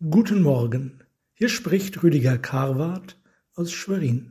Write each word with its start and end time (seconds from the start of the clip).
Guten 0.00 0.42
Morgen, 0.42 1.00
hier 1.34 1.48
spricht 1.48 2.04
Rüdiger 2.04 2.38
Karwart 2.38 3.20
aus 3.56 3.72
Schwerin. 3.72 4.30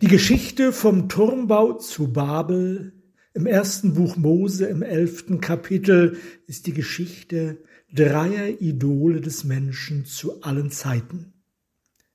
Die 0.00 0.08
Geschichte 0.08 0.72
vom 0.72 1.10
Turmbau 1.10 1.74
zu 1.74 2.14
Babel 2.14 2.94
im 3.34 3.44
ersten 3.44 3.92
Buch 3.92 4.16
Mose 4.16 4.64
im 4.64 4.82
elften 4.82 5.42
Kapitel 5.42 6.16
ist 6.46 6.66
die 6.66 6.72
Geschichte 6.72 7.58
dreier 7.92 8.62
Idole 8.62 9.20
des 9.20 9.44
Menschen 9.44 10.06
zu 10.06 10.40
allen 10.40 10.70
Zeiten. 10.70 11.34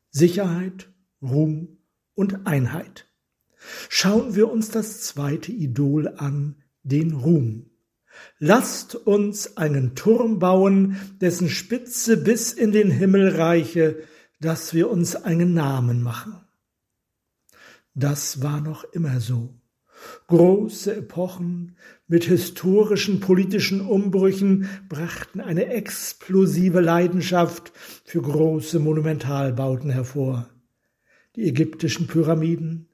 Sicherheit, 0.09 0.91
Ruhm 1.21 1.77
und 2.15 2.47
Einheit. 2.47 3.07
Schauen 3.89 4.34
wir 4.34 4.50
uns 4.50 4.71
das 4.71 5.02
zweite 5.02 5.52
Idol 5.52 6.07
an, 6.07 6.55
den 6.81 7.13
Ruhm. 7.13 7.70
Lasst 8.39 8.95
uns 8.95 9.57
einen 9.57 9.96
Turm 9.96 10.39
bauen, 10.39 10.98
dessen 11.21 11.50
Spitze 11.50 12.18
bis 12.18 12.54
in 12.54 12.71
den 12.71 12.91
Himmel 12.91 13.36
reiche, 13.36 14.04
dass 14.39 14.74
wir 14.74 14.89
uns 14.89 15.15
einen 15.15 15.54
Namen 15.54 16.01
machen. 16.01 16.36
Das 17.96 18.42
war 18.42 18.61
noch 18.61 18.84
immer 18.84 19.20
so. 19.20 19.54
Große 20.28 20.96
Epochen 20.97 21.78
mit 22.07 22.25
historischen 22.25 23.20
politischen 23.20 23.82
Umbrüchen 23.82 24.68
brachten 24.89 25.39
eine 25.39 25.68
explosive 25.68 26.82
Leidenschaft 26.82 27.71
für 28.04 28.21
große 28.21 28.79
Monumentalbauten 28.79 29.89
hervor. 29.89 30.50
Die 31.36 31.48
ägyptischen 31.48 32.08
Pyramiden, 32.08 32.89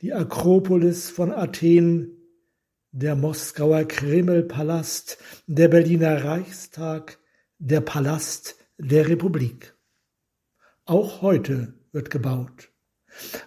die 0.00 0.12
Akropolis 0.12 1.10
von 1.10 1.32
Athen, 1.32 2.17
der 2.98 3.14
Moskauer 3.14 3.84
Kremlpalast, 3.84 5.18
der 5.46 5.68
Berliner 5.68 6.24
Reichstag, 6.24 7.20
der 7.60 7.80
Palast 7.80 8.56
der 8.76 9.08
Republik. 9.08 9.76
Auch 10.84 11.22
heute 11.22 11.74
wird 11.92 12.10
gebaut. 12.10 12.72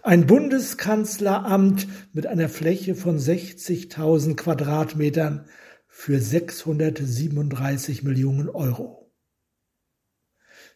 Ein 0.03 0.25
Bundeskanzleramt 0.25 1.85
mit 2.13 2.27
einer 2.27 2.47
Fläche 2.47 2.95
von 2.95 3.17
60.000 3.17 4.37
Quadratmetern 4.37 5.45
für 5.85 6.21
637 6.21 8.03
Millionen 8.03 8.47
Euro. 8.47 9.11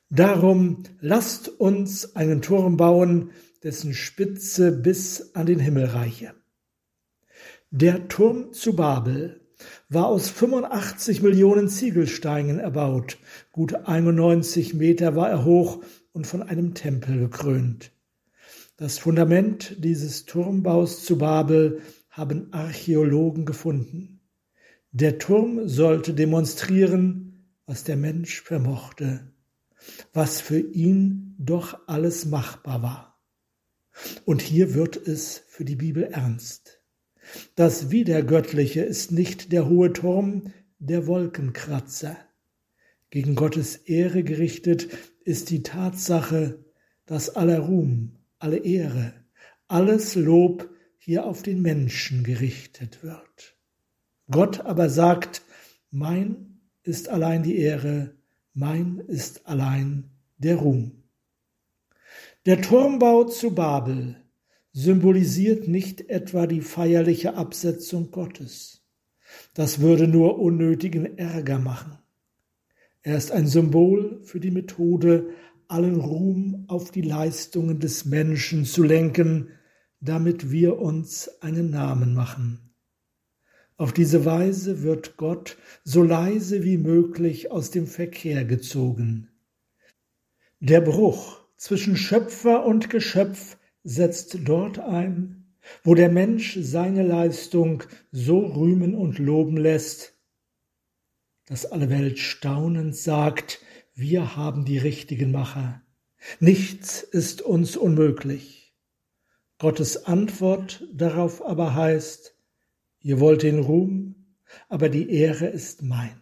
Darum 0.10 0.84
lasst 1.00 1.48
uns 1.48 2.17
einen 2.17 2.42
Turm 2.42 2.76
bauen, 2.76 3.32
dessen 3.64 3.94
Spitze 3.94 4.73
bis 4.73 5.34
an 5.34 5.45
den 5.45 5.60
Himmel 5.60 5.86
reiche. 5.86 6.36
Der 7.78 8.08
Turm 8.08 8.54
zu 8.54 8.73
Babel 8.73 9.42
war 9.90 10.08
aus 10.08 10.30
85 10.30 11.22
Millionen 11.22 11.68
Ziegelsteinen 11.68 12.58
erbaut. 12.58 13.17
Gut 13.52 13.76
91 13.76 14.76
Meter 14.76 15.17
war 15.17 15.30
er 15.30 15.44
hoch 15.44 15.84
und 16.14 16.26
von 16.26 16.42
einem 16.42 16.73
Tempel 16.73 17.20
gekrönt. 17.20 17.92
Das 18.78 18.98
Fundament 18.98 19.76
dieses 19.84 20.23
Turmbaus 20.23 21.04
zu 21.04 21.17
Babel 21.17 21.82
haben 22.09 22.54
Archäologen 22.54 23.45
gefunden. 23.45 24.22
Der 24.94 25.17
Turm 25.17 25.67
sollte 25.67 26.14
demonstrieren, 26.14 27.58
was 27.66 27.84
der 27.84 27.98
Mensch 27.98 28.39
vermochte, 28.39 29.34
was 30.14 30.39
für 30.39 30.60
ihn 30.62 31.36
doch 31.38 31.78
alles 31.88 32.26
machbar 32.26 32.82
war. 32.82 33.22
Und 34.23 34.42
hier 34.42 34.76
wird 34.76 34.95
es 34.95 35.44
für 35.50 35.66
die 35.66 35.76
Bibel 35.76 36.04
ernst. 36.04 36.80
Das 37.56 37.92
Wiedergöttliche 37.92 38.81
ist 38.81 39.12
nicht 39.12 39.52
der 39.52 39.68
hohe 39.68 39.94
Turm, 39.94 40.54
der 40.80 41.08
Wolkenkratzer. 41.08 42.17
Gegen 43.09 43.36
Gottes 43.36 43.76
Ehre 43.78 44.23
gerichtet 44.23 44.90
ist 45.23 45.50
die 45.50 45.64
Tatsache, 45.64 46.59
dass 47.06 47.36
aller 47.36 47.59
Ruhm, 47.59 48.17
alle 48.40 48.58
Ehre, 48.58 49.14
alles 49.67 50.16
Lob 50.16 50.70
hier 50.98 51.26
auf 51.26 51.44
den 51.44 51.62
Menschen 51.62 52.23
gerichtet 52.23 53.04
wird. 53.04 53.55
Gott 54.30 54.61
aber 54.61 54.89
sagt, 54.89 55.44
mein 55.92 56.60
ist 56.83 57.10
allein 57.10 57.44
die 57.44 57.58
Ehre, 57.58 58.16
mein 58.54 58.99
ist 58.99 59.48
allein 59.48 60.10
der 60.38 60.58
Ruhm. 60.58 61.04
Der 62.45 62.61
Turmbau 62.61 63.23
zu 63.26 63.52
Babel 63.55 64.17
symbolisiert 64.75 65.69
nicht 65.69 66.09
etwa 66.09 66.47
die 66.47 66.59
feierliche 66.59 67.36
Absetzung 67.36 68.11
Gottes. 68.11 68.83
Das 69.53 69.80
würde 69.80 70.05
nur 70.05 70.37
unnötigen 70.37 71.17
Ärger 71.17 71.59
machen. 71.59 71.97
Er 73.02 73.15
ist 73.15 73.31
ein 73.31 73.47
Symbol 73.47 74.19
für 74.23 74.41
die 74.41 74.52
Methode, 74.52 75.30
allen 75.69 75.95
Ruhm 75.95 76.65
auf 76.67 76.91
die 76.91 77.03
Leistungen 77.03 77.80
des 77.80 78.03
Menschen 78.03 78.65
zu 78.65 78.83
lenken, 78.83 79.47
damit 80.02 80.52
wir 80.52 80.77
uns 80.77 81.30
einen 81.42 81.69
Namen 81.69 82.13
machen. 82.13 82.73
Auf 83.77 83.93
diese 83.93 84.25
Weise 84.25 84.83
wird 84.83 85.15
Gott 85.15 85.57
so 85.86 86.03
leise 86.03 86.65
wie 86.65 86.77
möglich 86.77 87.49
aus 87.49 87.71
dem 87.71 87.87
Verkehr 87.87 88.43
gezogen. 88.43 89.30
Der 90.59 90.81
Bruch 90.81 91.39
zwischen 91.55 91.95
Schöpfer 91.95 92.65
und 92.65 92.89
Geschöpf 92.89 93.57
setzt 93.86 94.40
dort 94.44 94.80
ein, 94.80 95.46
wo 95.84 95.96
der 95.96 96.10
Mensch 96.10 96.58
seine 96.60 97.04
Leistung 97.04 97.84
so 98.12 98.40
rühmen 98.40 98.96
und 98.96 99.20
loben 99.20 99.58
lässt, 99.58 100.18
dass 101.46 101.66
alle 101.66 101.90
Welt 101.90 102.20
staunend 102.20 102.96
sagt, 102.96 103.62
wir 103.94 104.36
haben 104.36 104.66
die 104.66 104.80
richtigen 104.80 105.32
Macher. 105.32 105.82
Nichts 106.40 107.02
ist 107.04 107.44
uns 107.44 107.78
unmöglich. 107.78 108.76
Gottes 109.60 110.06
Antwort 110.06 110.84
darauf 110.92 111.46
aber 111.46 111.76
heißt, 111.76 112.36
ihr 113.00 113.20
wollt 113.20 113.44
den 113.44 113.60
Ruhm, 113.60 114.36
aber 114.67 114.90
die 114.90 115.12
Ehre 115.12 115.46
ist 115.46 115.84
mein. 115.84 116.20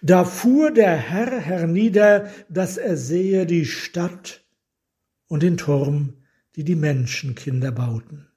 Da 0.00 0.24
fuhr 0.24 0.70
der 0.70 0.96
Herr 0.96 1.40
hernieder, 1.40 2.30
dass 2.48 2.76
er 2.76 2.96
sehe 2.96 3.46
die 3.46 3.64
Stadt 3.64 4.44
und 5.26 5.42
den 5.42 5.56
Turm 5.56 6.22
die 6.56 6.64
die 6.64 6.74
Menschenkinder 6.74 7.70
bauten. 7.70 8.28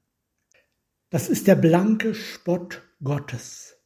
Das 1.10 1.30
ist 1.30 1.48
der 1.48 1.56
blanke 1.56 2.14
Spott 2.14 2.84
Gottes, 3.04 3.78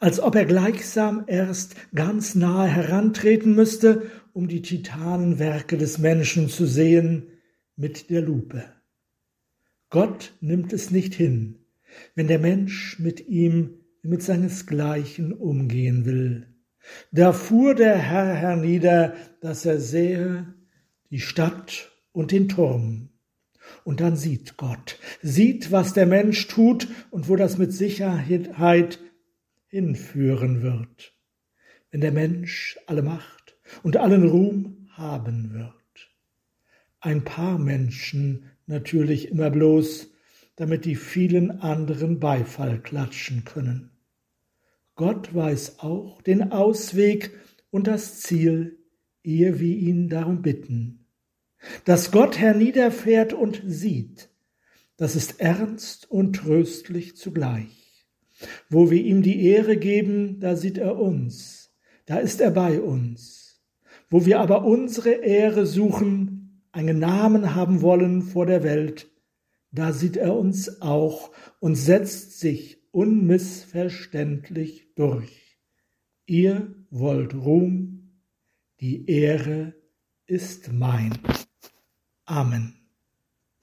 als 0.00 0.20
ob 0.20 0.36
er 0.36 0.46
gleichsam 0.46 1.24
erst 1.26 1.74
ganz 1.94 2.34
nahe 2.34 2.68
herantreten 2.68 3.54
müsste, 3.54 4.10
um 4.32 4.48
die 4.48 4.62
Titanenwerke 4.62 5.76
des 5.76 5.98
Menschen 5.98 6.48
zu 6.48 6.64
sehen 6.64 7.28
mit 7.76 8.08
der 8.08 8.22
Lupe. 8.22 8.64
Gott 9.90 10.32
nimmt 10.40 10.72
es 10.72 10.90
nicht 10.90 11.14
hin, 11.14 11.66
wenn 12.14 12.28
der 12.28 12.38
Mensch 12.38 12.98
mit 12.98 13.28
ihm 13.28 13.80
mit 14.02 14.22
seinesgleichen 14.22 15.32
umgehen 15.32 16.06
will. 16.06 16.46
Da 17.10 17.32
fuhr 17.32 17.74
der 17.74 17.98
Herr 17.98 18.34
hernieder, 18.34 19.14
dass 19.40 19.66
er 19.66 19.78
sähe 19.78 20.54
die 21.10 21.20
Stadt 21.20 21.92
und 22.12 22.32
den 22.32 22.48
Turm 22.48 23.11
und 23.84 24.00
dann 24.00 24.16
sieht 24.16 24.56
Gott, 24.56 24.98
sieht, 25.22 25.72
was 25.72 25.92
der 25.92 26.06
Mensch 26.06 26.46
tut 26.48 26.88
und 27.10 27.28
wo 27.28 27.36
das 27.36 27.58
mit 27.58 27.72
Sicherheit 27.72 28.98
hinführen 29.68 30.62
wird, 30.62 31.14
wenn 31.90 32.00
der 32.00 32.12
Mensch 32.12 32.78
alle 32.86 33.02
Macht 33.02 33.56
und 33.82 33.96
allen 33.96 34.28
Ruhm 34.28 34.88
haben 34.90 35.52
wird. 35.52 35.72
Ein 37.00 37.24
paar 37.24 37.58
Menschen 37.58 38.50
natürlich 38.66 39.28
immer 39.28 39.50
bloß, 39.50 40.10
damit 40.56 40.84
die 40.84 40.96
vielen 40.96 41.50
anderen 41.50 42.20
Beifall 42.20 42.80
klatschen 42.80 43.44
können. 43.44 43.90
Gott 44.94 45.34
weiß 45.34 45.80
auch 45.80 46.22
den 46.22 46.52
Ausweg 46.52 47.32
und 47.70 47.86
das 47.86 48.20
Ziel, 48.20 48.78
ehe 49.24 49.58
wir 49.58 49.76
ihn 49.76 50.08
darum 50.08 50.42
bitten 50.42 51.01
dass 51.84 52.10
Gott 52.10 52.38
herniederfährt 52.38 53.32
und 53.32 53.62
sieht, 53.64 54.30
das 54.96 55.16
ist 55.16 55.40
ernst 55.40 56.10
und 56.10 56.34
tröstlich 56.34 57.16
zugleich. 57.16 58.06
Wo 58.68 58.90
wir 58.90 59.02
ihm 59.02 59.22
die 59.22 59.46
Ehre 59.46 59.76
geben, 59.76 60.40
da 60.40 60.56
sieht 60.56 60.78
er 60.78 60.98
uns, 60.98 61.72
da 62.06 62.18
ist 62.18 62.40
er 62.40 62.50
bei 62.50 62.80
uns. 62.80 63.62
Wo 64.10 64.26
wir 64.26 64.40
aber 64.40 64.64
unsere 64.64 65.10
Ehre 65.10 65.66
suchen, 65.66 66.62
einen 66.72 66.98
Namen 66.98 67.54
haben 67.54 67.82
wollen 67.82 68.22
vor 68.22 68.46
der 68.46 68.62
Welt, 68.62 69.10
da 69.70 69.92
sieht 69.92 70.16
er 70.16 70.36
uns 70.36 70.82
auch 70.82 71.30
und 71.60 71.76
setzt 71.76 72.40
sich 72.40 72.82
unmissverständlich 72.90 74.92
durch. 74.94 75.58
Ihr 76.26 76.74
wollt 76.90 77.34
Ruhm, 77.34 78.20
die 78.80 79.08
Ehre 79.10 79.74
ist 80.26 80.72
mein. 80.72 81.18
Amen. 82.32 82.81